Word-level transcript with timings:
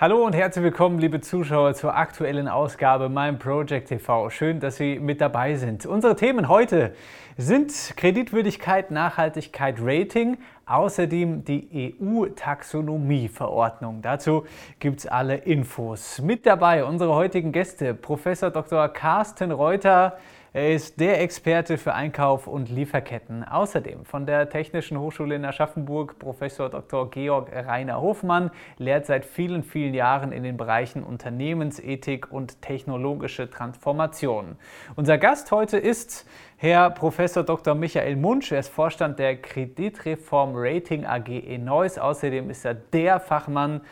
Hallo 0.00 0.24
und 0.24 0.34
herzlich 0.34 0.64
willkommen, 0.64 0.98
liebe 0.98 1.20
Zuschauer, 1.20 1.74
zur 1.74 1.94
aktuellen 1.94 2.48
Ausgabe 2.48 3.10
Mein 3.10 3.38
Project 3.38 3.88
TV. 3.88 4.30
Schön, 4.30 4.58
dass 4.58 4.76
Sie 4.76 4.98
mit 4.98 5.20
dabei 5.20 5.56
sind. 5.56 5.84
Unsere 5.84 6.16
Themen 6.16 6.48
heute 6.48 6.94
sind 7.36 7.70
Kreditwürdigkeit, 7.98 8.90
Nachhaltigkeit, 8.90 9.76
Rating, 9.78 10.38
außerdem 10.64 11.44
die 11.44 11.94
EU-Taxonomie-Verordnung. 12.00 14.00
Dazu 14.00 14.46
gibt 14.78 15.00
es 15.00 15.06
alle 15.06 15.36
Infos. 15.36 16.22
Mit 16.22 16.46
dabei 16.46 16.86
unsere 16.86 17.14
heutigen 17.14 17.52
Gäste, 17.52 17.92
Professor 17.92 18.48
Dr. 18.48 18.88
Carsten 18.88 19.52
Reuter, 19.52 20.16
er 20.52 20.74
ist 20.74 20.98
der 20.98 21.20
Experte 21.20 21.78
für 21.78 21.94
Einkauf 21.94 22.48
und 22.48 22.70
Lieferketten. 22.70 23.44
Außerdem 23.44 24.04
von 24.04 24.26
der 24.26 24.48
Technischen 24.50 24.98
Hochschule 24.98 25.36
in 25.36 25.44
Aschaffenburg 25.44 26.18
Professor 26.18 26.68
Dr. 26.68 27.08
Georg 27.08 27.52
Rainer 27.54 28.00
Hofmann 28.00 28.50
lehrt 28.76 29.06
seit 29.06 29.24
vielen, 29.24 29.62
vielen 29.62 29.94
Jahren 29.94 30.32
in 30.32 30.42
den 30.42 30.56
Bereichen 30.56 31.04
Unternehmensethik 31.04 32.32
und 32.32 32.60
technologische 32.62 33.48
Transformation. 33.48 34.56
Unser 34.96 35.18
Gast 35.18 35.52
heute 35.52 35.78
ist 35.78 36.26
Herr 36.56 36.90
Professor 36.90 37.44
Dr. 37.44 37.76
Michael 37.76 38.16
Munsch. 38.16 38.50
Er 38.50 38.58
ist 38.58 38.70
Vorstand 38.70 39.20
der 39.20 39.36
Kreditreform 39.36 40.54
Rating 40.54 41.06
AG 41.06 41.28
in 41.28 41.64
Neuss. 41.64 41.96
Außerdem 41.96 42.50
ist 42.50 42.64
er 42.64 42.74
der 42.74 43.20
Fachmann 43.20 43.82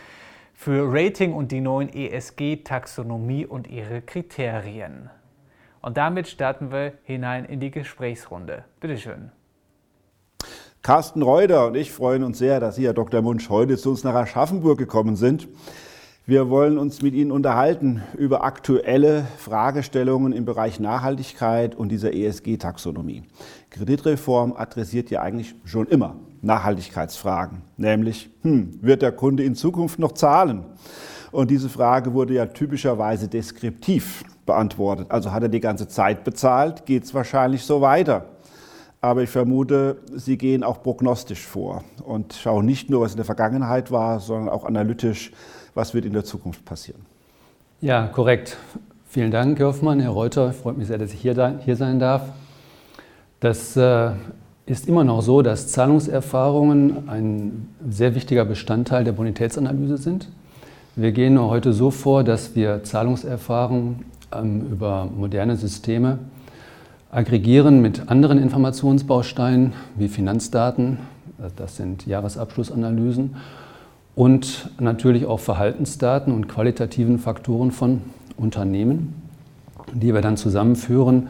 für 0.54 0.92
Rating 0.92 1.34
und 1.34 1.52
die 1.52 1.60
neuen 1.60 1.88
ESG-Taxonomie 1.88 3.46
und 3.46 3.68
ihre 3.68 4.02
Kriterien. 4.02 5.08
Und 5.88 5.96
damit 5.96 6.28
starten 6.28 6.70
wir 6.70 6.92
hinein 7.04 7.46
in 7.46 7.60
die 7.60 7.70
Gesprächsrunde. 7.70 8.62
Bitte 8.78 8.98
schön. 8.98 9.30
Carsten 10.82 11.22
Reuter 11.22 11.66
und 11.66 11.76
ich 11.76 11.92
freuen 11.92 12.24
uns 12.24 12.36
sehr, 12.36 12.60
dass 12.60 12.76
Sie, 12.76 12.84
Herr 12.84 12.92
Dr. 12.92 13.22
Munsch, 13.22 13.48
heute 13.48 13.78
zu 13.78 13.88
uns 13.88 14.04
nach 14.04 14.12
Aschaffenburg 14.12 14.76
gekommen 14.76 15.16
sind. 15.16 15.48
Wir 16.26 16.50
wollen 16.50 16.76
uns 16.76 17.00
mit 17.00 17.14
Ihnen 17.14 17.32
unterhalten 17.32 18.02
über 18.18 18.44
aktuelle 18.44 19.26
Fragestellungen 19.38 20.34
im 20.34 20.44
Bereich 20.44 20.78
Nachhaltigkeit 20.78 21.74
und 21.74 21.88
dieser 21.88 22.12
ESG-Taxonomie. 22.12 23.22
Kreditreform 23.70 24.52
adressiert 24.58 25.08
ja 25.08 25.22
eigentlich 25.22 25.54
schon 25.64 25.86
immer 25.86 26.16
Nachhaltigkeitsfragen, 26.42 27.62
nämlich, 27.78 28.28
hm, 28.42 28.78
wird 28.82 29.00
der 29.00 29.12
Kunde 29.12 29.42
in 29.42 29.54
Zukunft 29.54 29.98
noch 29.98 30.12
zahlen? 30.12 30.66
Und 31.30 31.50
diese 31.50 31.70
Frage 31.70 32.12
wurde 32.12 32.34
ja 32.34 32.44
typischerweise 32.44 33.28
deskriptiv 33.28 34.22
beantwortet. 34.48 35.06
Also 35.10 35.30
hat 35.30 35.44
er 35.44 35.48
die 35.48 35.60
ganze 35.60 35.86
Zeit 35.86 36.24
bezahlt, 36.24 36.86
geht 36.86 37.04
es 37.04 37.14
wahrscheinlich 37.14 37.62
so 37.64 37.80
weiter. 37.80 38.24
Aber 39.00 39.22
ich 39.22 39.30
vermute, 39.30 39.98
Sie 40.16 40.36
gehen 40.36 40.64
auch 40.64 40.82
prognostisch 40.82 41.46
vor 41.46 41.84
und 42.04 42.32
schauen 42.32 42.66
nicht 42.66 42.90
nur, 42.90 43.02
was 43.02 43.12
in 43.12 43.18
der 43.18 43.26
Vergangenheit 43.26 43.92
war, 43.92 44.18
sondern 44.18 44.48
auch 44.48 44.64
analytisch, 44.64 45.30
was 45.74 45.94
wird 45.94 46.04
in 46.04 46.12
der 46.12 46.24
Zukunft 46.24 46.64
passieren. 46.64 47.02
Ja, 47.80 48.08
korrekt. 48.08 48.56
Vielen 49.06 49.30
Dank, 49.30 49.58
Herr 49.60 49.68
Hoffmann, 49.68 50.00
Herr 50.00 50.10
Reuter. 50.10 50.52
Freut 50.52 50.76
mich 50.76 50.88
sehr, 50.88 50.98
dass 50.98 51.12
ich 51.12 51.20
hier, 51.20 51.34
da, 51.34 51.54
hier 51.64 51.76
sein 51.76 52.00
darf. 52.00 52.22
Das 53.38 53.76
äh, 53.76 54.10
ist 54.66 54.88
immer 54.88 55.04
noch 55.04 55.22
so, 55.22 55.42
dass 55.42 55.68
Zahlungserfahrungen 55.68 57.08
ein 57.08 57.68
sehr 57.88 58.14
wichtiger 58.14 58.44
Bestandteil 58.44 59.04
der 59.04 59.12
Bonitätsanalyse 59.12 59.98
sind. 59.98 60.28
Wir 60.96 61.12
gehen 61.12 61.40
heute 61.40 61.72
so 61.72 61.92
vor, 61.92 62.24
dass 62.24 62.56
wir 62.56 62.82
Zahlungserfahrungen 62.82 64.04
über 64.32 65.06
moderne 65.06 65.56
Systeme 65.56 66.18
aggregieren 67.10 67.80
mit 67.80 68.10
anderen 68.10 68.38
Informationsbausteinen 68.38 69.72
wie 69.96 70.08
Finanzdaten, 70.08 70.98
äh, 71.38 71.48
das 71.56 71.76
sind 71.76 72.06
Jahresabschlussanalysen 72.06 73.36
und 74.14 74.70
natürlich 74.78 75.26
auch 75.26 75.40
Verhaltensdaten 75.40 76.34
und 76.34 76.48
qualitativen 76.48 77.18
Faktoren 77.18 77.70
von 77.70 78.02
Unternehmen, 78.36 79.14
die 79.92 80.12
wir 80.12 80.20
dann 80.20 80.36
zusammenführen 80.36 81.28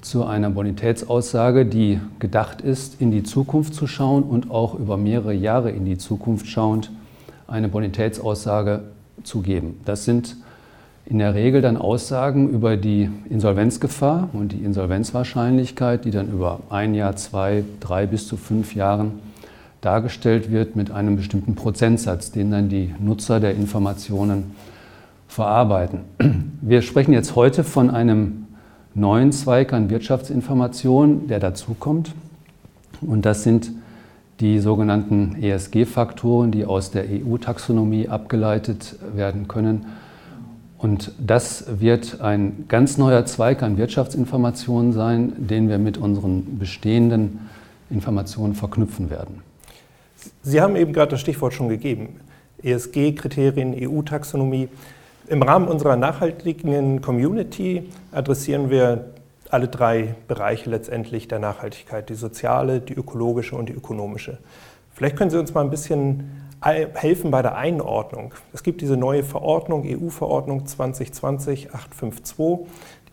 zu 0.00 0.24
einer 0.24 0.50
Bonitätsaussage, 0.50 1.66
die 1.66 2.00
gedacht 2.20 2.60
ist, 2.60 3.00
in 3.00 3.10
die 3.10 3.24
Zukunft 3.24 3.74
zu 3.74 3.88
schauen 3.88 4.22
und 4.22 4.50
auch 4.50 4.78
über 4.78 4.96
mehrere 4.96 5.32
Jahre 5.32 5.70
in 5.70 5.84
die 5.84 5.98
Zukunft 5.98 6.46
schauend 6.46 6.92
eine 7.48 7.68
Bonitätsaussage 7.68 8.84
zu 9.24 9.40
geben. 9.40 9.80
Das 9.84 10.04
sind 10.04 10.36
in 11.08 11.20
der 11.20 11.34
Regel 11.34 11.62
dann 11.62 11.78
Aussagen 11.78 12.50
über 12.50 12.76
die 12.76 13.08
Insolvenzgefahr 13.30 14.28
und 14.34 14.52
die 14.52 14.62
Insolvenzwahrscheinlichkeit, 14.62 16.04
die 16.04 16.10
dann 16.10 16.30
über 16.30 16.60
ein 16.68 16.94
Jahr, 16.94 17.16
zwei, 17.16 17.64
drei 17.80 18.04
bis 18.06 18.28
zu 18.28 18.36
fünf 18.36 18.74
Jahren 18.74 19.12
dargestellt 19.80 20.52
wird 20.52 20.76
mit 20.76 20.90
einem 20.90 21.16
bestimmten 21.16 21.54
Prozentsatz, 21.54 22.30
den 22.30 22.50
dann 22.50 22.68
die 22.68 22.94
Nutzer 22.98 23.40
der 23.40 23.54
Informationen 23.54 24.54
verarbeiten. 25.28 26.00
Wir 26.60 26.82
sprechen 26.82 27.14
jetzt 27.14 27.34
heute 27.36 27.64
von 27.64 27.88
einem 27.88 28.46
neuen 28.94 29.32
Zweig 29.32 29.72
an 29.72 29.88
Wirtschaftsinformation, 29.88 31.26
der 31.26 31.40
dazukommt. 31.40 32.12
Und 33.00 33.24
das 33.24 33.44
sind 33.44 33.70
die 34.40 34.58
sogenannten 34.58 35.36
ESG-Faktoren, 35.40 36.50
die 36.50 36.66
aus 36.66 36.90
der 36.90 37.04
EU-Taxonomie 37.04 38.08
abgeleitet 38.08 38.96
werden 39.14 39.48
können 39.48 39.86
und 40.78 41.12
das 41.18 41.80
wird 41.80 42.20
ein 42.20 42.66
ganz 42.68 42.98
neuer 42.98 43.26
Zweig 43.26 43.62
an 43.62 43.76
Wirtschaftsinformationen 43.76 44.92
sein, 44.92 45.32
den 45.36 45.68
wir 45.68 45.78
mit 45.78 45.98
unseren 45.98 46.58
bestehenden 46.58 47.48
Informationen 47.90 48.54
verknüpfen 48.54 49.10
werden. 49.10 49.42
Sie 50.42 50.60
haben 50.60 50.76
eben 50.76 50.92
gerade 50.92 51.10
das 51.12 51.20
Stichwort 51.20 51.52
schon 51.52 51.68
gegeben. 51.68 52.20
ESG-Kriterien, 52.62 53.74
EU-Taxonomie. 53.76 54.68
Im 55.26 55.42
Rahmen 55.42 55.68
unserer 55.68 55.96
nachhaltigen 55.96 57.02
Community 57.02 57.88
adressieren 58.12 58.70
wir 58.70 59.12
alle 59.50 59.68
drei 59.68 60.14
Bereiche 60.26 60.70
letztendlich 60.70 61.28
der 61.28 61.38
Nachhaltigkeit, 61.38 62.08
die 62.08 62.14
soziale, 62.14 62.80
die 62.80 62.94
ökologische 62.94 63.56
und 63.56 63.68
die 63.68 63.72
ökonomische. 63.72 64.38
Vielleicht 64.92 65.16
können 65.16 65.30
Sie 65.30 65.38
uns 65.38 65.52
mal 65.54 65.62
ein 65.62 65.70
bisschen 65.70 66.47
helfen 66.60 67.30
bei 67.30 67.42
der 67.42 67.56
Einordnung. 67.56 68.34
Es 68.52 68.62
gibt 68.62 68.80
diese 68.80 68.96
neue 68.96 69.22
Verordnung, 69.22 69.84
EU-Verordnung 69.86 70.64
2020-852, 70.64 72.66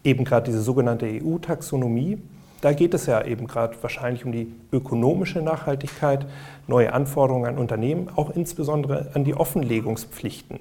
eben 0.04 0.26
gerade 0.26 0.46
diese 0.46 0.62
sogenannte 0.62 1.06
EU-Taxonomie. 1.06 2.20
Da 2.62 2.74
geht 2.74 2.94
es 2.96 3.06
ja 3.06 3.24
eben 3.24 3.48
gerade 3.48 3.76
wahrscheinlich 3.82 4.26
um 4.26 4.32
die 4.32 4.52
ökonomische 4.72 5.42
Nachhaltigkeit, 5.42 6.26
neue 6.68 6.94
Anforderungen 6.94 7.46
an 7.46 7.58
Unternehmen, 7.58 8.10
auch 8.16 8.32
insbesondere 8.32 9.12
an 9.14 9.24
die 9.24 9.36
Offenlegungspflichten. 9.36 10.60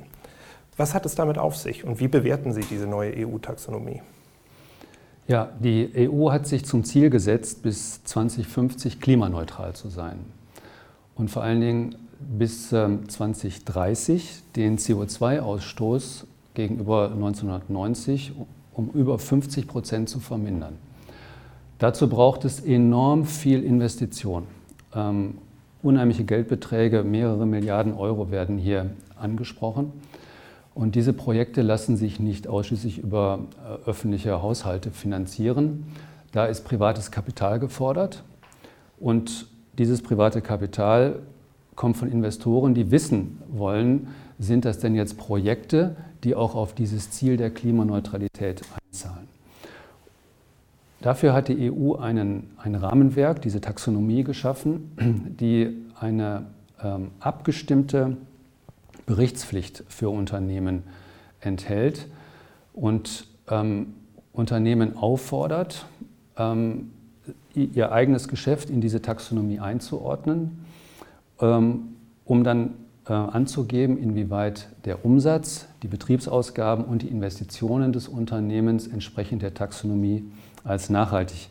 Was 0.77 0.93
hat 0.93 1.07
es 1.07 1.15
damit 1.15 1.39
auf 1.39 1.57
sich 1.57 1.85
und 1.85 2.01
wie 2.01 2.09
bewerten 2.09 2.53
Sie 2.53 2.63
diese 2.63 2.87
neue 2.87 3.27
EU-Taxonomie? 3.27 4.03
Ja, 5.27 5.49
die 5.59 5.91
EU 5.97 6.31
hat 6.31 6.47
sich 6.47 6.67
zum 6.67 6.85
Ziel 6.85 7.09
gesetzt, 7.09 7.63
bis 7.63 8.05
2050 8.05 9.01
klimaneutral 9.01 9.75
zu 9.75 9.89
sein. 9.89 10.19
Und 11.15 11.31
vor 11.31 11.43
allen 11.43 11.61
Dingen 11.61 11.95
bis 12.21 12.69
2030 12.69 14.23
ähm, 14.23 14.53
den 14.57 14.79
CO2-Ausstoß 14.79 16.25
gegenüber 16.55 17.11
1990 17.13 18.33
um 18.73 18.91
über 18.91 19.19
50 19.19 19.67
Prozent 19.67 20.09
zu 20.09 20.21
vermindern. 20.21 20.75
Dazu 21.79 22.09
braucht 22.09 22.45
es 22.45 22.61
enorm 22.61 23.25
viel 23.25 23.63
Investition. 23.63 24.45
Ähm, 24.95 25.39
unheimliche 25.83 26.25
Geldbeträge, 26.25 27.03
mehrere 27.03 27.47
Milliarden 27.47 27.95
Euro 27.95 28.31
werden 28.31 28.59
hier 28.59 28.91
angesprochen. 29.17 29.93
Und 30.75 30.97
diese 30.97 31.13
Projekte 31.13 31.63
lassen 31.63 31.97
sich 31.97 32.19
nicht 32.19 32.49
ausschließlich 32.49 32.99
über 32.99 33.41
äh, 33.65 33.89
öffentliche 33.89 34.43
Haushalte 34.43 34.91
finanzieren. 34.91 35.87
Da 36.33 36.47
ist 36.47 36.65
privates 36.65 37.11
Kapital 37.11 37.61
gefordert. 37.61 38.25
Und 38.99 39.47
dieses 39.79 40.03
private 40.03 40.41
Kapital 40.41 41.21
kommt 41.77 41.97
von 41.97 42.11
Investoren, 42.11 42.75
die 42.75 42.91
wissen 42.91 43.41
wollen, 43.49 44.09
sind 44.39 44.65
das 44.65 44.79
denn 44.79 44.95
jetzt 44.95 45.17
Projekte, 45.17 45.97
die 46.25 46.35
auch 46.35 46.55
auf 46.55 46.75
dieses 46.75 47.11
Ziel 47.11 47.37
der 47.37 47.51
Klimaneutralität 47.51 48.63
einzahlen. 48.87 49.29
Dafür 51.01 51.35
hat 51.35 51.49
die 51.49 51.71
EU 51.71 51.97
einen, 51.97 52.51
ein 52.57 52.75
Rahmenwerk, 52.75 53.43
diese 53.43 53.61
Taxonomie 53.61 54.25
geschaffen, 54.25 55.37
die 55.41 55.77
eine 56.01 56.47
ähm, 56.83 57.11
abgestimmte 57.21 58.17
Berichtspflicht 59.05 59.85
für 59.89 60.09
Unternehmen 60.09 60.85
enthält 61.41 62.07
und 62.73 63.27
ähm, 63.51 63.95
Unternehmen 64.33 64.97
auffordert, 64.97 65.85
ähm, 66.39 66.91
ihr 67.55 67.93
eigenes 67.93 68.29
Geschäft 68.29 68.71
in 68.71 68.81
diese 68.81 69.03
Taxonomie 69.03 69.61
einzuordnen 69.61 70.64
um 71.39 72.45
dann 72.45 72.75
äh, 73.07 73.13
anzugeben, 73.13 73.99
inwieweit 73.99 74.69
der 74.85 75.05
Umsatz, 75.05 75.67
die 75.83 75.89
Betriebsausgaben 75.89 76.85
und 76.85 77.03
die 77.03 77.09
Investitionen 77.09 77.93
des 77.93 78.09
Unternehmens 78.09 78.87
entsprechend 78.87 79.43
der 79.43 79.55
Taxonomie 79.55 80.25
als 80.65 80.89
nachhaltig 80.89 81.51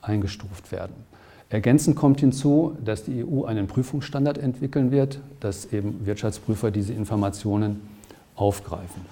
eingestuft 0.00 0.72
werden. 0.72 0.94
Ergänzend 1.50 1.96
kommt 1.96 2.20
hinzu, 2.20 2.76
dass 2.82 3.04
die 3.04 3.24
EU 3.24 3.44
einen 3.44 3.66
Prüfungsstandard 3.66 4.38
entwickeln 4.38 4.90
wird, 4.90 5.20
dass 5.40 5.72
eben 5.72 6.06
Wirtschaftsprüfer 6.06 6.70
diese 6.70 6.92
Informationen 6.92 7.80
aufgreifen. 8.36 9.04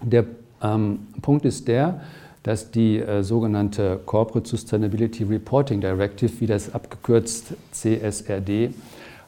Der 0.00 0.24
ähm, 0.62 1.00
Punkt 1.20 1.44
ist 1.44 1.68
der, 1.68 2.00
dass 2.44 2.70
die 2.70 2.98
äh, 2.98 3.22
sogenannte 3.22 4.00
Corporate 4.06 4.48
Sustainability 4.48 5.24
Reporting 5.24 5.80
Directive, 5.80 6.30
wie 6.40 6.46
das 6.46 6.72
abgekürzt 6.72 7.54
CSRD 7.72 8.72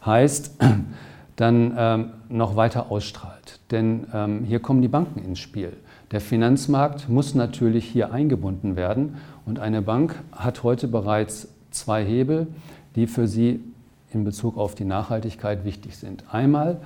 heißt, 0.07 0.59
dann 1.37 1.75
ähm, 1.77 2.11
noch 2.29 2.57
weiter 2.57 2.91
ausstrahlt. 2.91 3.61
Denn 3.71 4.07
ähm, 4.15 4.45
hier 4.45 4.61
kommen 4.61 4.81
die 4.81 4.89
Banken 4.89 5.23
ins 5.23 5.39
Spiel. 5.39 5.73
Der 6.13 6.21
Finanzmarkt 6.21 7.09
muss 7.09 7.35
natürlich 7.35 7.85
hier 7.85 8.13
eingebunden 8.13 8.77
werden 8.77 9.17
und 9.45 9.59
eine 9.59 9.83
Bank 9.83 10.15
hat 10.33 10.63
heute 10.63 10.87
bereits 10.87 11.49
zwei 11.73 12.05
Hebel, 12.05 12.47
die 12.95 13.07
für 13.07 13.27
sie 13.27 13.61
in 14.13 14.25
Bezug 14.25 14.57
auf 14.57 14.75
die 14.75 14.85
Nachhaltigkeit 14.85 15.65
wichtig 15.65 15.97
sind. 15.97 16.25
Einmal 16.33 16.81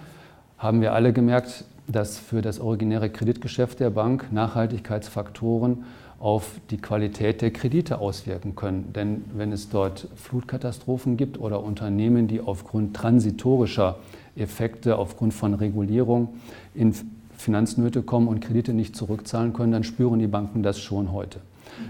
haben 0.59 0.81
wir 0.81 0.95
alle 0.95 1.13
gemerkt, 1.13 1.65
dass 1.87 2.19
für 2.19 2.43
das 2.43 2.61
originäre 2.61 3.11
Kreditgeschäft 3.11 3.81
der 3.81 3.91
Bank 3.91 4.33
Nachhaltigkeitsfaktoren 4.33 5.85
auf 6.21 6.61
die 6.71 6.77
Qualität 6.77 7.41
der 7.41 7.51
Kredite 7.51 7.99
auswirken 7.99 8.55
können. 8.55 8.93
Denn 8.93 9.25
wenn 9.35 9.53
es 9.53 9.71
dort 9.71 10.07
Flutkatastrophen 10.17 11.17
gibt 11.17 11.41
oder 11.41 11.65
Unternehmen, 11.65 12.29
die 12.29 12.43
aufgrund 12.43 12.95
transitorischer 12.95 13.97
Effekte, 14.37 14.99
aufgrund 14.99 15.33
von 15.33 15.55
Regulierung 15.55 16.35
in 16.75 16.95
Finanznöte 17.37 18.03
kommen 18.03 18.29
und 18.29 18.41
Kredite 18.41 18.75
nicht 18.75 18.95
zurückzahlen 18.95 19.55
können, 19.55 19.73
dann 19.73 19.83
spüren 19.83 20.19
die 20.19 20.27
Banken 20.27 20.63
das 20.63 20.79
schon 20.79 21.11
heute. 21.11 21.41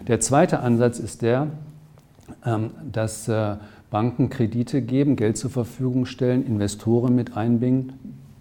Der 0.07 0.21
zweite 0.21 0.61
Ansatz 0.61 1.01
ist 1.01 1.23
der, 1.23 1.49
ähm, 2.47 2.71
dass 2.91 3.27
äh, 3.27 3.57
Banken 3.91 4.31
Kredite 4.31 4.81
geben, 4.81 5.17
Geld 5.17 5.37
zur 5.37 5.51
Verfügung 5.51 6.07
stellen, 6.07 6.47
Investoren 6.47 7.17
mit 7.17 7.37
einbringen 7.37 7.95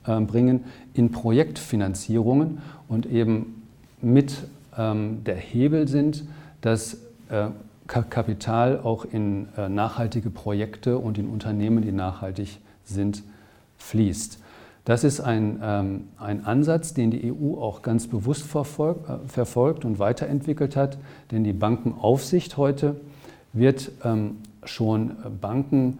ähm, 0.05 0.59
in 0.93 1.11
Projektfinanzierungen 1.11 2.59
und 2.87 3.07
eben 3.07 3.63
mit 4.01 4.43
der 4.79 5.35
Hebel 5.35 5.87
sind, 5.89 6.23
dass 6.61 6.95
äh, 7.29 7.47
Kapital 7.87 8.79
auch 8.79 9.03
in 9.03 9.49
äh, 9.57 9.67
nachhaltige 9.67 10.29
Projekte 10.29 10.97
und 10.97 11.17
in 11.17 11.27
Unternehmen, 11.27 11.81
die 11.81 11.91
nachhaltig 11.91 12.59
sind, 12.85 13.23
fließt. 13.77 14.39
Das 14.85 15.03
ist 15.03 15.19
ein, 15.19 15.59
ähm, 15.61 16.07
ein 16.17 16.45
Ansatz, 16.45 16.93
den 16.93 17.11
die 17.11 17.31
EU 17.31 17.59
auch 17.59 17.81
ganz 17.81 18.07
bewusst 18.07 18.43
verfolgt, 18.43 19.09
äh, 19.09 19.17
verfolgt 19.27 19.85
und 19.85 19.99
weiterentwickelt 19.99 20.75
hat, 20.75 20.97
denn 21.31 21.43
die 21.43 21.53
Bankenaufsicht 21.53 22.57
heute 22.57 22.95
wird 23.53 23.91
ähm, 24.03 24.37
schon 24.63 25.11
Banken 25.41 25.99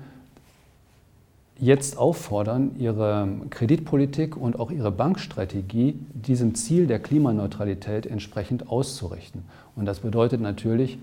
jetzt 1.60 1.98
auffordern, 1.98 2.72
ihre 2.78 3.28
Kreditpolitik 3.50 4.38
und 4.38 4.60
auch 4.60 4.72
ihre 4.72 4.92
Bankstrategie 4.92 6.00
diesem 6.14 6.56
Ziel 6.56 6.88
der 6.88 7.00
Klimaneutralität 7.00 8.06
entsprechend 8.06 8.70
auszurichten. 8.70 9.44
Und 9.76 9.86
das 9.86 10.00
bedeutet 10.00 10.42
natürlich, 10.42 10.98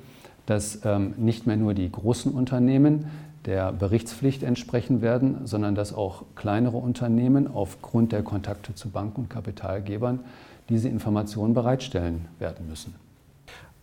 dass 0.47 0.81
ähm, 0.85 1.15
nicht 1.17 1.47
mehr 1.47 1.57
nur 1.57 1.75
die 1.75 1.91
großen 1.91 2.33
Unternehmen 2.33 3.07
der 3.45 3.73
Berichtspflicht 3.73 4.43
entsprechen 4.43 5.03
werden, 5.03 5.47
sondern 5.47 5.75
dass 5.75 5.93
auch 5.93 6.25
kleinere 6.35 6.77
Unternehmen 6.77 7.47
aufgrund 7.47 8.13
der 8.13 8.23
Kontakte 8.23 8.75
zu 8.75 8.89
Banken 8.89 9.23
und 9.23 9.31
Kapitalgebern 9.31 10.21
diese 10.69 10.89
Informationen 10.89 11.55
bereitstellen 11.55 12.27
werden 12.39 12.69
müssen. 12.69 12.95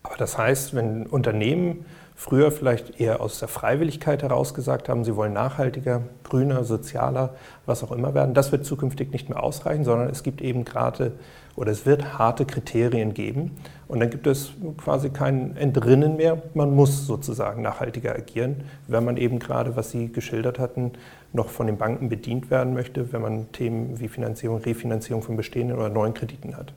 Aber 0.04 0.18
das 0.18 0.38
heißt, 0.38 0.76
wenn 0.76 1.08
Unternehmen 1.08 1.86
früher 2.16 2.52
vielleicht 2.52 3.00
eher 3.00 3.22
aus 3.22 3.40
der 3.40 3.48
Freiwilligkeit 3.48 4.22
heraus 4.22 4.54
gesagt 4.54 4.88
haben, 4.88 5.04
sie 5.04 5.16
wollen 5.16 5.34
nachhaltiger, 5.34 6.02
grüner, 6.24 6.64
sozialer, 6.64 7.36
was 7.66 7.84
auch 7.84 7.92
immer 7.92 8.14
werden, 8.14 8.34
das 8.34 8.52
wird 8.52 8.66
zukünftig 8.66 9.12
nicht 9.12 9.30
mehr 9.30 9.42
ausreichen, 9.42 9.84
sondern 9.84 10.10
es 10.10 10.24
gibt 10.24 10.42
eben 10.42 10.66
gerade 10.66 11.14
oder 11.56 11.72
es 11.72 11.86
wird 11.86 12.18
harte 12.18 12.46
Kriterien 12.46 13.14
geben. 13.14 13.52
Und 13.88 14.00
dann 14.00 14.10
gibt 14.10 14.26
es 14.26 14.52
quasi 14.78 15.10
kein 15.10 15.56
Entrinnen 15.56 16.16
mehr. 16.16 16.42
Man 16.54 16.76
muss 16.76 17.06
sozusagen 17.06 17.62
nachhaltiger 17.62 18.16
agieren, 18.16 18.64
wenn 18.88 19.06
man 19.06 19.18
eben 19.18 19.38
gerade, 19.40 19.76
was 19.76 19.92
Sie 19.92 20.12
geschildert 20.12 20.58
hatten, 20.58 20.94
noch 21.32 21.50
von 21.50 21.68
den 21.68 21.78
Banken 21.78 22.10
bedient 22.10 22.50
werden 22.50 22.74
möchte, 22.74 23.14
wenn 23.14 23.22
man 23.22 23.52
Themen 23.52 24.00
wie 24.00 24.08
Finanzierung, 24.08 24.58
Refinanzierung 24.58 25.22
von 25.22 25.38
bestehenden 25.38 25.78
oder 25.78 25.90
neuen 25.90 26.14
Krediten 26.14 26.58
hat. 26.58 26.74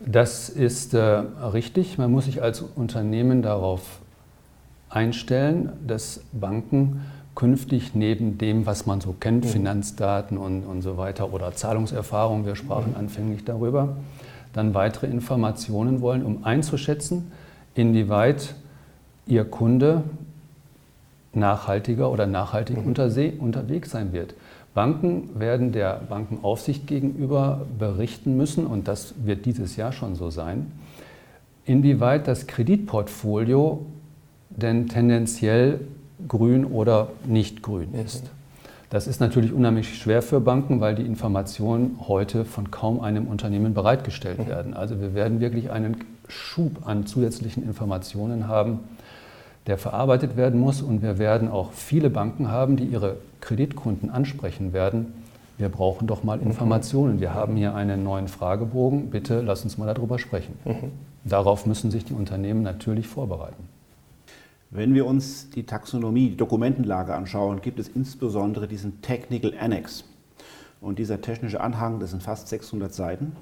Das 0.00 0.48
ist 0.48 0.94
äh, 0.94 0.98
richtig. 1.00 1.98
Man 1.98 2.10
muss 2.10 2.26
sich 2.26 2.42
als 2.42 2.62
Unternehmen 2.62 3.42
darauf 3.42 4.00
einstellen, 4.90 5.72
dass 5.86 6.20
Banken 6.32 7.02
künftig 7.34 7.94
neben 7.94 8.38
dem, 8.38 8.66
was 8.66 8.86
man 8.86 9.00
so 9.00 9.14
kennt, 9.18 9.44
mhm. 9.44 9.48
Finanzdaten 9.48 10.38
und, 10.38 10.64
und 10.64 10.82
so 10.82 10.96
weiter 10.96 11.32
oder 11.32 11.52
Zahlungserfahrung, 11.54 12.46
wir 12.46 12.54
sprachen 12.54 12.92
mhm. 12.92 12.98
anfänglich 12.98 13.44
darüber, 13.44 13.96
dann 14.52 14.74
weitere 14.74 15.06
Informationen 15.06 16.00
wollen, 16.00 16.24
um 16.24 16.44
einzuschätzen, 16.44 17.32
inwieweit 17.74 18.54
Ihr 19.26 19.44
Kunde 19.44 20.04
nachhaltiger 21.32 22.10
oder 22.10 22.26
nachhaltig 22.26 22.76
mhm. 22.76 22.86
unterwegs 23.40 23.90
sein 23.90 24.12
wird. 24.12 24.34
Banken 24.74 25.38
werden 25.38 25.70
der 25.70 26.00
Bankenaufsicht 26.08 26.86
gegenüber 26.86 27.64
berichten 27.78 28.36
müssen, 28.36 28.66
und 28.66 28.88
das 28.88 29.14
wird 29.24 29.46
dieses 29.46 29.76
Jahr 29.76 29.92
schon 29.92 30.16
so 30.16 30.30
sein, 30.30 30.72
inwieweit 31.64 32.26
das 32.26 32.46
Kreditportfolio 32.46 33.86
denn 34.50 34.88
tendenziell 34.88 35.80
grün 36.28 36.64
oder 36.64 37.08
nicht 37.26 37.62
grün 37.62 37.94
ist. 37.94 38.30
Das 38.90 39.06
ist 39.06 39.20
natürlich 39.20 39.52
unheimlich 39.52 39.96
schwer 39.96 40.22
für 40.22 40.40
Banken, 40.40 40.80
weil 40.80 40.94
die 40.94 41.02
Informationen 41.02 41.98
heute 42.06 42.44
von 42.44 42.70
kaum 42.70 43.00
einem 43.00 43.26
Unternehmen 43.26 43.74
bereitgestellt 43.74 44.38
mhm. 44.38 44.46
werden. 44.46 44.74
Also 44.74 45.00
wir 45.00 45.14
werden 45.14 45.40
wirklich 45.40 45.70
einen 45.70 45.96
Schub 46.28 46.86
an 46.86 47.06
zusätzlichen 47.06 47.62
Informationen 47.64 48.46
haben, 48.48 48.80
der 49.66 49.78
verarbeitet 49.78 50.36
werden 50.36 50.60
muss. 50.60 50.82
Und 50.82 51.02
wir 51.02 51.18
werden 51.18 51.48
auch 51.48 51.72
viele 51.72 52.10
Banken 52.10 52.50
haben, 52.50 52.76
die 52.76 52.84
ihre 52.84 53.16
Kreditkunden 53.40 54.10
ansprechen 54.10 54.72
werden. 54.72 55.12
Wir 55.56 55.68
brauchen 55.68 56.06
doch 56.06 56.24
mal. 56.24 56.40
Informationen. 56.40 57.20
Wir 57.20 57.32
haben 57.32 57.56
hier 57.56 57.74
einen 57.74 58.02
neuen 58.02 58.28
Fragebogen. 58.28 59.10
Bitte 59.10 59.40
lass 59.40 59.62
uns 59.62 59.78
mal 59.78 59.92
darüber 59.92 60.18
sprechen. 60.18 60.58
Mhm. 60.64 60.90
Darauf 61.24 61.64
müssen 61.66 61.90
sich 61.90 62.04
die 62.04 62.14
Unternehmen 62.14 62.62
natürlich 62.62 63.06
vorbereiten. 63.06 63.68
Wenn 64.70 64.92
wir 64.92 65.06
uns 65.06 65.50
die 65.50 65.62
Taxonomie, 65.62 66.30
die 66.30 66.36
Dokumentenlage 66.36 67.14
anschauen, 67.14 67.60
gibt 67.60 67.78
es 67.78 67.86
insbesondere 67.86 68.66
diesen 68.66 69.00
Technical 69.02 69.54
Annex. 69.58 70.04
Und 70.80 70.98
dieser 70.98 71.20
technische 71.20 71.60
Anhang, 71.60 72.00
das 72.00 72.10
sind 72.10 72.22
fast 72.22 72.48
600 72.48 72.92
Seiten, 72.92 73.36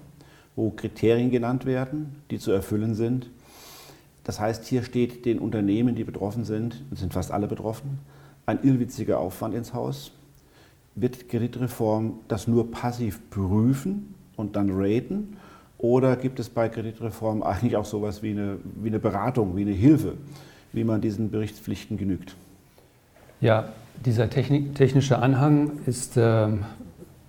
wo 0.55 0.71
Kriterien 0.71 1.31
genannt 1.31 1.65
werden, 1.65 2.17
die 2.31 2.39
zu 2.39 2.53
erfüllen 2.53 2.95
sind. 2.95 3.31
Das 4.25 4.39
heißt, 4.39 4.65
hier 4.67 4.83
steht 4.83 5.25
den 5.25 5.39
Unternehmen, 5.39 5.95
die 5.95 6.05
betroffen 6.05 6.45
sind, 6.45 6.83
und 6.91 6.99
sind 6.99 7.13
fast 7.13 7.31
alle 7.31 7.49
betroffen, 7.49 7.99
ein 8.47 8.63
irrwitziger 8.63 9.19
Aufwand 9.19 9.55
ins 9.55 9.75
Haus. 9.75 10.13
Wird 10.95 11.29
Kreditreform 11.29 12.21
das 12.29 12.47
nur 12.47 12.71
passiv 12.71 13.21
prüfen 13.31 14.15
und 14.37 14.57
dann 14.57 14.71
raten? 14.73 15.37
Oder 15.79 16.17
gibt 16.17 16.39
es 16.39 16.49
bei 16.49 16.69
Kreditreform 16.69 17.43
eigentlich 17.43 17.77
auch 17.77 17.85
sowas 17.85 18.23
wie 18.23 18.31
eine, 18.31 18.59
wie 18.81 18.89
eine 18.89 18.99
Beratung, 18.99 19.57
wie 19.57 19.63
eine 19.63 19.73
Hilfe? 19.73 20.15
wie 20.73 20.85
man 20.85 21.01
diesen 21.01 21.31
Berichtspflichten 21.31 21.97
genügt. 21.97 22.35
Ja, 23.41 23.69
dieser 24.05 24.31
technische 24.31 25.19
Anhang 25.19 25.73
ist 25.87 26.17
äh, 26.17 26.49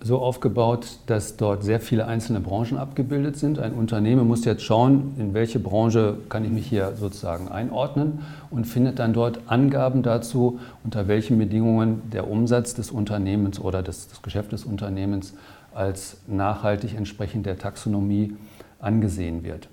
so 0.04 0.20
aufgebaut, 0.20 1.00
dass 1.08 1.38
dort 1.38 1.64
sehr 1.64 1.80
viele 1.80 2.06
einzelne 2.06 2.42
Branchen 2.42 2.78
abgebildet 2.78 3.38
sind. 3.38 3.58
Ein 3.58 3.74
Unternehmen 3.74 4.28
muss 4.28 4.46
jetzt 4.46 4.64
schauen, 4.64 5.14
in 5.18 5.34
welche 5.34 5.60
Branche 5.60 6.18
kann 6.30 6.44
ich 6.44 6.52
mich 6.52 6.68
hier 6.68 6.94
sozusagen 6.96 7.48
einordnen 7.48 8.20
und 8.52 8.66
findet 8.66 9.00
dann 9.00 9.14
dort 9.14 9.40
Angaben 9.48 10.04
dazu, 10.04 10.60
unter 10.84 11.08
welchen 11.08 11.38
Bedingungen 11.38 12.02
der 12.12 12.30
Umsatz 12.30 12.74
des 12.74 12.92
Unternehmens 12.92 13.60
oder 13.60 13.82
das, 13.82 14.10
das 14.10 14.22
Geschäft 14.22 14.52
des 14.52 14.66
Unternehmens 14.66 15.34
als 15.74 16.18
nachhaltig 16.28 16.96
entsprechend 16.96 17.46
der 17.46 17.58
Taxonomie 17.58 18.36
angesehen 18.80 19.44
wird. 19.44 19.70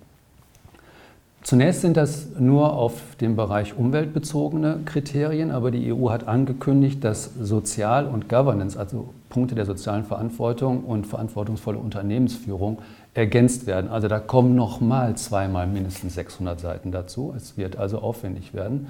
Zunächst 1.43 1.81
sind 1.81 1.97
das 1.97 2.29
nur 2.39 2.75
auf 2.75 3.17
den 3.19 3.35
Bereich 3.35 3.77
umweltbezogene 3.77 4.81
Kriterien, 4.85 5.51
aber 5.51 5.71
die 5.71 5.91
EU 5.93 6.11
hat 6.11 6.29
angekündigt, 6.29 7.03
dass 7.03 7.31
Sozial- 7.41 8.07
und 8.07 8.29
Governance, 8.29 8.79
also 8.79 9.15
Punkte 9.31 9.55
der 9.55 9.65
sozialen 9.65 10.05
Verantwortung 10.05 10.85
und 10.85 11.07
verantwortungsvolle 11.07 11.79
Unternehmensführung, 11.79 12.81
ergänzt 13.15 13.67
werden. 13.67 13.91
Also 13.91 14.07
da 14.07 14.19
kommen 14.19 14.55
nochmal 14.55 15.17
zweimal 15.17 15.67
mindestens 15.67 16.15
600 16.15 16.61
Seiten 16.61 16.93
dazu. 16.93 17.33
Es 17.35 17.57
wird 17.57 17.77
also 17.77 18.01
aufwendig 18.01 18.53
werden. 18.53 18.89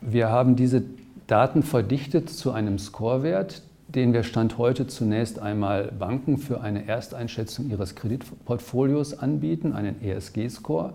Wir 0.00 0.30
haben 0.30 0.56
diese 0.56 0.82
Daten 1.26 1.62
verdichtet 1.62 2.30
zu 2.30 2.50
einem 2.50 2.78
Scorewert, 2.78 3.62
den 3.88 4.12
wir 4.12 4.22
Stand 4.22 4.56
heute 4.56 4.86
zunächst 4.86 5.38
einmal 5.38 5.92
Banken 5.98 6.38
für 6.38 6.60
eine 6.62 6.88
Ersteinschätzung 6.88 7.68
ihres 7.68 7.94
Kreditportfolios 7.94 9.18
anbieten, 9.18 9.72
einen 9.74 10.02
ESG-Score. 10.02 10.94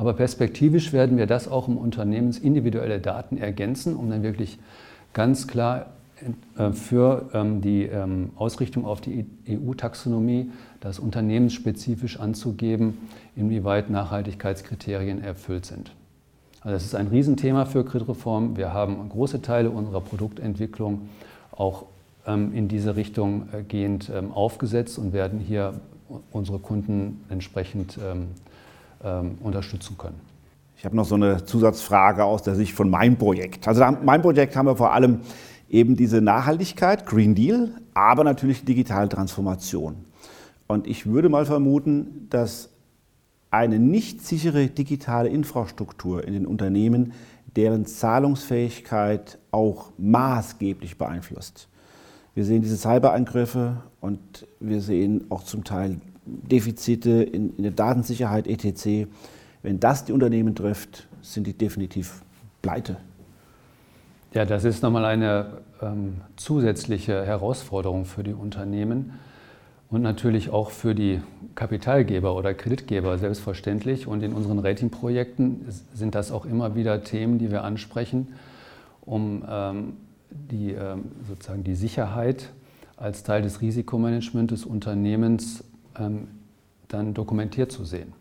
Aber 0.00 0.14
perspektivisch 0.14 0.94
werden 0.94 1.18
wir 1.18 1.26
das 1.26 1.46
auch 1.46 1.68
im 1.68 1.76
Unternehmensindividuelle 1.76 3.00
Daten 3.00 3.36
ergänzen, 3.36 3.94
um 3.94 4.08
dann 4.08 4.22
wirklich 4.22 4.58
ganz 5.12 5.46
klar 5.46 5.88
äh, 6.56 6.72
für 6.72 7.28
ähm, 7.34 7.60
die 7.60 7.82
ähm, 7.82 8.30
Ausrichtung 8.36 8.86
auf 8.86 9.02
die 9.02 9.26
EU-Taxonomie 9.46 10.52
das 10.80 10.98
unternehmensspezifisch 11.00 12.18
anzugeben, 12.18 12.96
inwieweit 13.36 13.90
Nachhaltigkeitskriterien 13.90 15.22
erfüllt 15.22 15.66
sind. 15.66 15.92
Also 16.62 16.76
das 16.76 16.84
ist 16.86 16.94
ein 16.94 17.08
Riesenthema 17.08 17.66
für 17.66 17.84
Kreditreform. 17.84 18.56
Wir 18.56 18.72
haben 18.72 19.06
große 19.06 19.42
Teile 19.42 19.68
unserer 19.68 20.00
Produktentwicklung 20.00 21.10
auch 21.52 21.84
ähm, 22.26 22.54
in 22.54 22.68
diese 22.68 22.96
Richtung 22.96 23.50
äh, 23.52 23.62
gehend 23.64 24.10
aufgesetzt 24.32 24.98
und 24.98 25.12
werden 25.12 25.40
hier 25.40 25.74
unsere 26.32 26.58
Kunden 26.58 27.22
entsprechend 27.28 27.98
unterstützen 29.40 29.96
können. 29.96 30.20
Ich 30.76 30.84
habe 30.84 30.96
noch 30.96 31.04
so 31.04 31.14
eine 31.14 31.44
Zusatzfrage 31.44 32.24
aus 32.24 32.42
der 32.42 32.54
Sicht 32.54 32.74
von 32.74 32.88
meinem 32.88 33.16
Projekt. 33.16 33.68
Also 33.68 33.84
mein 34.02 34.22
Projekt 34.22 34.56
haben 34.56 34.66
wir 34.66 34.76
vor 34.76 34.92
allem 34.92 35.20
eben 35.68 35.96
diese 35.96 36.20
Nachhaltigkeit, 36.20 37.06
Green 37.06 37.34
Deal, 37.34 37.70
aber 37.94 38.24
natürlich 38.24 38.64
digitale 38.64 39.08
Transformation. 39.08 39.96
Und 40.66 40.86
ich 40.86 41.06
würde 41.06 41.28
mal 41.28 41.46
vermuten, 41.46 42.26
dass 42.30 42.70
eine 43.50 43.78
nicht 43.78 44.24
sichere 44.24 44.68
digitale 44.68 45.28
Infrastruktur 45.28 46.24
in 46.24 46.32
den 46.32 46.46
Unternehmen 46.46 47.12
deren 47.56 47.84
Zahlungsfähigkeit 47.84 49.38
auch 49.50 49.90
maßgeblich 49.98 50.98
beeinflusst. 50.98 51.68
Wir 52.34 52.44
sehen 52.44 52.62
diese 52.62 52.76
Cyberangriffe 52.76 53.82
und 54.00 54.46
wir 54.60 54.80
sehen 54.80 55.24
auch 55.30 55.42
zum 55.42 55.64
Teil 55.64 56.00
Defizite 56.50 57.22
in, 57.22 57.56
in 57.56 57.62
der 57.62 57.72
Datensicherheit 57.72 58.46
etc. 58.46 59.08
Wenn 59.62 59.80
das 59.80 60.04
die 60.04 60.12
Unternehmen 60.12 60.54
trifft, 60.54 61.06
sind 61.22 61.46
die 61.46 61.52
definitiv 61.52 62.22
pleite. 62.62 62.96
Ja, 64.32 64.44
das 64.44 64.64
ist 64.64 64.82
nochmal 64.82 65.04
eine 65.04 65.58
ähm, 65.82 66.20
zusätzliche 66.36 67.26
Herausforderung 67.26 68.04
für 68.04 68.22
die 68.22 68.32
Unternehmen 68.32 69.12
und 69.90 70.02
natürlich 70.02 70.50
auch 70.50 70.70
für 70.70 70.94
die 70.94 71.20
Kapitalgeber 71.56 72.36
oder 72.36 72.54
Kreditgeber 72.54 73.18
selbstverständlich. 73.18 74.06
Und 74.06 74.22
in 74.22 74.32
unseren 74.32 74.60
Ratingprojekten 74.60 75.66
sind 75.92 76.14
das 76.14 76.30
auch 76.30 76.46
immer 76.46 76.76
wieder 76.76 77.02
Themen, 77.02 77.38
die 77.38 77.50
wir 77.50 77.64
ansprechen, 77.64 78.28
um 79.00 79.44
ähm, 79.48 79.94
die, 80.30 80.72
ähm, 80.72 81.06
sozusagen 81.28 81.64
die 81.64 81.74
Sicherheit 81.74 82.50
als 82.96 83.24
Teil 83.24 83.42
des 83.42 83.60
Risikomanagements 83.60 84.52
des 84.52 84.64
Unternehmens 84.64 85.64
dann 86.00 87.14
dokumentiert 87.14 87.70
zu 87.70 87.84
sehen. 87.84 88.12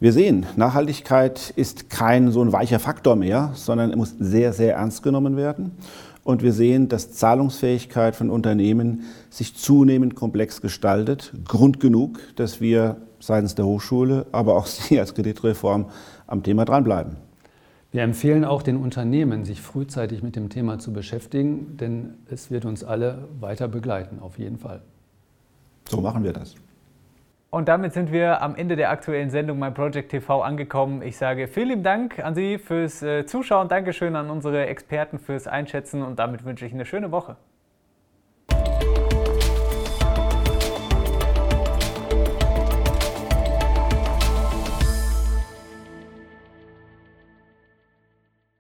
Wir 0.00 0.14
sehen, 0.14 0.46
Nachhaltigkeit 0.56 1.52
ist 1.56 1.90
kein 1.90 2.32
so 2.32 2.42
ein 2.42 2.52
weicher 2.52 2.78
Faktor 2.78 3.16
mehr, 3.16 3.50
sondern 3.54 3.96
muss 3.98 4.14
sehr, 4.18 4.54
sehr 4.54 4.76
ernst 4.76 5.02
genommen 5.02 5.36
werden. 5.36 5.72
Und 6.24 6.42
wir 6.42 6.52
sehen, 6.52 6.88
dass 6.88 7.12
Zahlungsfähigkeit 7.12 8.16
von 8.16 8.30
Unternehmen 8.30 9.02
sich 9.28 9.56
zunehmend 9.56 10.14
komplex 10.14 10.62
gestaltet. 10.62 11.32
Grund 11.46 11.80
genug, 11.80 12.20
dass 12.36 12.62
wir 12.62 12.96
seitens 13.20 13.54
der 13.54 13.66
Hochschule, 13.66 14.26
aber 14.32 14.56
auch 14.56 14.66
Sie 14.66 14.98
als 14.98 15.14
Kreditreform 15.14 15.90
am 16.26 16.42
Thema 16.42 16.64
dranbleiben. 16.64 17.16
Wir 17.92 18.02
empfehlen 18.02 18.44
auch 18.44 18.62
den 18.62 18.76
Unternehmen, 18.76 19.44
sich 19.44 19.60
frühzeitig 19.60 20.22
mit 20.22 20.36
dem 20.36 20.48
Thema 20.48 20.78
zu 20.78 20.92
beschäftigen, 20.92 21.76
denn 21.76 22.14
es 22.30 22.50
wird 22.50 22.64
uns 22.64 22.84
alle 22.84 23.28
weiter 23.40 23.66
begleiten, 23.68 24.20
auf 24.20 24.38
jeden 24.38 24.58
Fall. 24.58 24.80
So 25.88 26.00
machen 26.00 26.22
wir 26.22 26.32
das. 26.32 26.54
Und 27.50 27.66
damit 27.66 27.92
sind 27.92 28.12
wir 28.12 28.42
am 28.42 28.54
Ende 28.54 28.76
der 28.76 28.90
aktuellen 28.90 29.28
Sendung 29.30 29.58
My 29.58 29.72
Project 29.72 30.12
TV 30.12 30.40
angekommen. 30.40 31.02
Ich 31.02 31.16
sage 31.16 31.48
vielen 31.48 31.82
Dank 31.82 32.20
an 32.20 32.36
Sie 32.36 32.58
fürs 32.58 33.02
äh, 33.02 33.26
Zuschauen. 33.26 33.66
Dankeschön 33.66 34.14
an 34.14 34.30
unsere 34.30 34.66
Experten 34.66 35.18
fürs 35.18 35.48
Einschätzen 35.48 36.02
und 36.02 36.20
damit 36.20 36.44
wünsche 36.44 36.64
ich 36.64 36.72
eine 36.72 36.84
schöne 36.84 37.10
Woche. 37.10 37.36